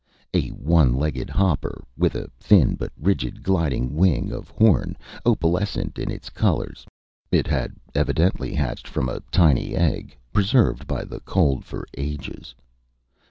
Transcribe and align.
A 0.33 0.49
one 0.49 0.95
legged 0.95 1.29
hopper, 1.29 1.83
with 1.95 2.15
a 2.15 2.27
thin 2.39 2.73
but 2.73 2.91
rigid 2.97 3.43
gliding 3.43 3.93
wing 3.93 4.31
of 4.31 4.49
horn. 4.49 4.97
Opalescent 5.27 5.99
in 5.99 6.09
its 6.09 6.31
colors. 6.31 6.87
It 7.31 7.45
had 7.45 7.73
evidently 7.93 8.55
hatched 8.55 8.87
from 8.87 9.07
a 9.07 9.19
tiny 9.31 9.75
egg, 9.75 10.17
preserved 10.33 10.87
by 10.87 11.03
the 11.05 11.19
cold 11.19 11.65
for 11.65 11.85
ages. 11.99 12.55